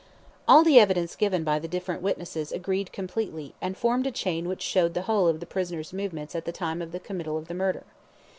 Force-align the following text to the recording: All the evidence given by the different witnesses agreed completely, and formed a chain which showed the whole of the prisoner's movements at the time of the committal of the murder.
All 0.47 0.63
the 0.63 0.79
evidence 0.79 1.15
given 1.15 1.43
by 1.43 1.59
the 1.59 1.67
different 1.67 2.01
witnesses 2.01 2.51
agreed 2.51 2.91
completely, 2.91 3.53
and 3.61 3.77
formed 3.77 4.07
a 4.07 4.11
chain 4.11 4.47
which 4.49 4.63
showed 4.63 4.95
the 4.95 5.03
whole 5.03 5.27
of 5.27 5.39
the 5.39 5.45
prisoner's 5.45 5.93
movements 5.93 6.33
at 6.33 6.45
the 6.45 6.51
time 6.51 6.81
of 6.81 6.91
the 6.91 6.99
committal 6.99 7.37
of 7.37 7.47
the 7.47 7.53
murder. 7.53 7.83